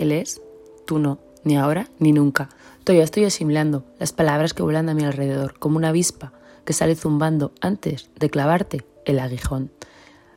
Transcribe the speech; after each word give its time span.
Él 0.00 0.12
es, 0.12 0.40
tú 0.86 0.98
no, 0.98 1.18
ni 1.44 1.58
ahora 1.58 1.90
ni 1.98 2.12
nunca. 2.12 2.48
Todavía 2.84 3.04
estoy 3.04 3.26
asimilando 3.26 3.84
las 3.98 4.14
palabras 4.14 4.54
que 4.54 4.62
vuelan 4.62 4.88
a 4.88 4.94
mi 4.94 5.04
alrededor, 5.04 5.58
como 5.58 5.76
una 5.76 5.90
avispa 5.90 6.32
que 6.64 6.72
sale 6.72 6.96
zumbando 6.96 7.52
antes 7.60 8.08
de 8.18 8.30
clavarte 8.30 8.82
el 9.04 9.18
aguijón. 9.18 9.70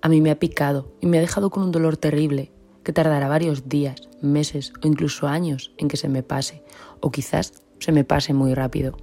A 0.00 0.08
mí 0.08 0.20
me 0.20 0.30
ha 0.30 0.38
picado 0.38 0.92
y 1.00 1.06
me 1.06 1.18
ha 1.18 1.20
dejado 1.20 1.50
con 1.50 1.64
un 1.64 1.72
dolor 1.72 1.96
terrible 1.96 2.52
que 2.84 2.92
tardará 2.92 3.26
varios 3.26 3.68
días, 3.68 4.08
meses 4.22 4.72
o 4.80 4.86
incluso 4.86 5.26
años 5.26 5.72
en 5.76 5.88
que 5.88 5.96
se 5.96 6.08
me 6.08 6.22
pase, 6.22 6.62
o 7.00 7.10
quizás 7.10 7.64
se 7.80 7.90
me 7.90 8.04
pase 8.04 8.34
muy 8.34 8.54
rápido. 8.54 8.96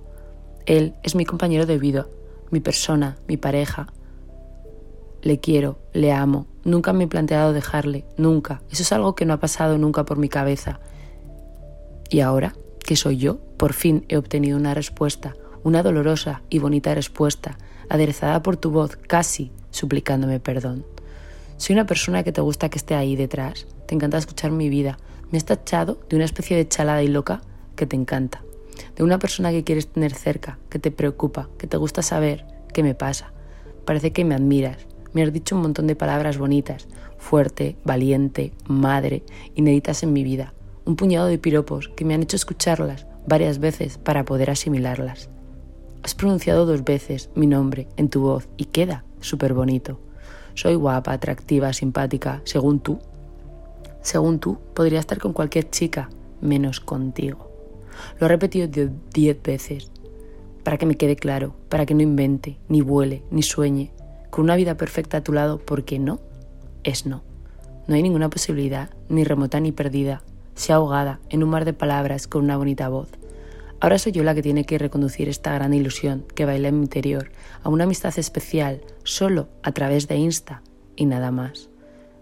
Él 0.66 0.94
es 1.04 1.16
mi 1.16 1.26
compañero 1.26 1.66
de 1.66 1.78
vida, 1.78 2.08
mi 2.50 2.62
persona, 2.62 3.18
mi 3.28 3.36
pareja. 3.36 3.88
Le 5.26 5.40
quiero, 5.40 5.80
le 5.92 6.12
amo, 6.12 6.46
nunca 6.64 6.94
me 6.94 7.06
he 7.06 7.08
planteado 7.08 7.52
dejarle, 7.52 8.06
nunca. 8.16 8.62
Eso 8.70 8.84
es 8.84 8.92
algo 8.92 9.16
que 9.16 9.26
no 9.26 9.34
ha 9.34 9.40
pasado 9.40 9.80
nunca 9.80 10.06
por 10.06 10.20
mi 10.20 10.30
cabeza. 10.30 10.80
Y 12.12 12.20
ahora, 12.20 12.54
que 12.78 12.96
soy 12.96 13.18
yo, 13.18 13.40
por 13.58 13.74
fin 13.74 14.06
he 14.08 14.18
obtenido 14.18 14.56
una 14.56 14.76
respuesta, 14.76 15.34
una 15.64 15.82
dolorosa 15.82 16.44
y 16.52 16.60
bonita 16.60 16.94
respuesta, 16.94 17.58
aderezada 17.90 18.44
por 18.44 18.58
tu 18.58 18.70
voz, 18.70 18.98
casi 18.98 19.52
suplicándome 19.72 20.40
perdón. 20.40 20.86
Soy 21.58 21.74
una 21.74 21.88
persona 21.88 22.22
que 22.22 22.32
te 22.32 22.42
gusta 22.42 22.70
que 22.70 22.78
esté 22.78 22.94
ahí 22.94 23.16
detrás, 23.16 23.66
te 23.88 23.96
encanta 23.96 24.20
escuchar 24.20 24.52
mi 24.52 24.70
vida, 24.70 25.00
me 25.32 25.40
has 25.40 25.46
tachado 25.46 25.98
de 26.08 26.18
una 26.18 26.26
especie 26.26 26.56
de 26.56 26.68
chalada 26.68 27.02
y 27.02 27.08
loca 27.08 27.42
que 27.76 27.88
te 27.88 27.96
encanta, 27.96 28.44
de 28.96 29.04
una 29.04 29.18
persona 29.18 29.50
que 29.50 29.64
quieres 29.64 29.88
tener 29.88 30.14
cerca, 30.14 30.60
que 30.70 30.78
te 30.78 30.92
preocupa, 30.92 31.50
que 31.58 31.66
te 31.66 31.78
gusta 31.78 32.04
saber 32.04 32.46
qué 32.76 32.84
me 32.84 32.94
pasa. 32.94 33.32
Parece 33.86 34.14
que 34.14 34.24
me 34.24 34.36
admiras, 34.36 34.86
me 35.16 35.24
has 35.24 35.32
dicho 35.32 35.56
un 35.56 35.62
montón 35.62 35.88
de 35.88 35.96
palabras 35.96 36.38
bonitas, 36.38 36.90
fuerte, 37.18 37.78
valiente, 37.86 38.52
madre, 38.68 39.24
inéditas 39.56 40.04
en 40.04 40.12
mi 40.12 40.26
vida, 40.26 40.54
un 40.84 40.98
puñado 40.98 41.28
de 41.28 41.38
piropos 41.38 41.88
que 41.88 42.04
me 42.04 42.14
han 42.14 42.22
hecho 42.22 42.36
escucharlas 42.36 43.08
varias 43.26 43.60
veces 43.60 43.98
para 43.98 44.26
poder 44.26 44.50
asimilarlas. 44.50 45.30
Has 46.04 46.16
pronunciado 46.16 46.66
dos 46.66 46.84
veces 46.84 47.30
mi 47.34 47.48
nombre 47.48 47.88
en 47.96 48.10
tu 48.10 48.22
voz 48.24 48.50
y 48.58 48.66
queda 48.66 49.06
súper 49.22 49.54
bonito. 49.54 50.02
Soy 50.54 50.76
guapa, 50.76 51.14
atractiva, 51.14 51.72
simpática, 51.72 52.42
según 52.44 52.82
tú. 52.82 53.00
Según 54.02 54.40
tú, 54.40 54.60
podría 54.74 55.00
estar 55.00 55.18
con 55.18 55.32
cualquier 55.32 55.70
chica, 55.70 56.10
menos 56.42 56.82
contigo. 56.82 57.50
Lo 58.20 58.26
he 58.26 58.30
repetido 58.30 58.68
diez 59.14 59.42
veces, 59.42 59.90
para 60.64 60.78
que 60.78 60.86
me 60.86 60.98
quede 60.98 61.16
claro, 61.16 61.56
para 61.70 61.86
que 61.86 61.94
no 61.94 62.02
invente, 62.02 62.58
ni 62.68 62.82
vuele, 62.82 63.24
ni 63.32 63.44
sueñe, 63.44 63.94
con 64.36 64.44
una 64.44 64.58
vida 64.58 64.76
perfecta 64.76 65.16
a 65.16 65.24
tu 65.24 65.32
lado, 65.32 65.60
porque 65.60 65.98
no 65.98 66.20
es 66.84 67.06
no. 67.06 67.24
No 67.88 67.96
hay 67.96 68.04
ninguna 68.04 68.30
posibilidad, 68.30 68.90
ni 69.08 69.24
remota 69.24 69.62
ni 69.62 69.72
perdida, 69.72 70.24
sea 70.56 70.76
ahogada 70.76 71.22
en 71.30 71.42
un 71.42 71.50
mar 71.50 71.64
de 71.64 71.72
palabras 71.72 72.28
con 72.28 72.44
una 72.44 72.58
bonita 72.58 72.90
voz. 72.90 73.08
Ahora 73.80 73.98
soy 73.98 74.12
yo 74.12 74.26
la 74.26 74.36
que 74.36 74.42
tiene 74.42 74.66
que 74.66 74.78
reconducir 74.78 75.30
esta 75.30 75.54
gran 75.54 75.74
ilusión 75.74 76.26
que 76.36 76.44
baila 76.44 76.68
en 76.68 76.80
mi 76.80 76.84
interior 76.84 77.32
a 77.64 77.70
una 77.70 77.86
amistad 77.86 78.14
especial 78.20 78.82
solo 79.06 79.48
a 79.64 79.72
través 79.72 80.10
de 80.10 80.18
Insta 80.18 80.62
y 80.98 81.06
nada 81.06 81.32
más. 81.32 81.70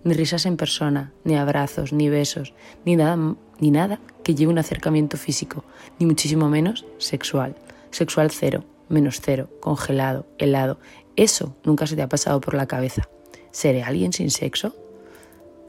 Ni 0.04 0.14
risas 0.14 0.46
en 0.46 0.56
persona, 0.56 1.14
ni 1.24 1.36
abrazos, 1.36 1.94
ni 1.94 2.10
besos, 2.10 2.54
ni 2.86 2.96
nada, 2.96 3.18
ni 3.60 3.72
nada 3.72 4.00
que 4.24 4.36
lleve 4.36 4.52
un 4.52 4.60
acercamiento 4.60 5.18
físico, 5.18 5.64
ni 5.98 6.06
muchísimo 6.06 6.48
menos 6.48 6.86
sexual. 7.00 7.56
Sexual 7.90 8.30
cero, 8.30 8.66
menos 8.94 9.20
cero, 9.22 9.50
congelado, 9.60 10.26
helado. 10.38 10.80
Eso 11.16 11.56
nunca 11.64 11.88
se 11.88 11.96
te 11.96 12.02
ha 12.02 12.10
pasado 12.10 12.40
por 12.40 12.54
la 12.54 12.68
cabeza. 12.68 13.10
¿Seré 13.52 13.84
alguien 13.84 14.14
sin 14.14 14.32
sexo? 14.32 14.76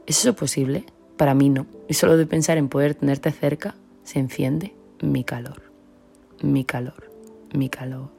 ¿Es 0.05 0.19
eso 0.19 0.35
posible? 0.35 0.85
Para 1.17 1.33
mí 1.33 1.49
no. 1.49 1.65
Y 1.87 1.93
solo 1.95 2.17
de 2.17 2.25
pensar 2.25 2.57
en 2.57 2.69
poder 2.69 2.95
tenerte 2.95 3.31
cerca, 3.31 3.75
se 4.03 4.19
enciende 4.19 4.73
mi 5.01 5.23
calor 5.23 5.65
mi 6.41 6.63
calor, 6.65 7.09
mi 7.53 7.69
calor. 7.69 8.14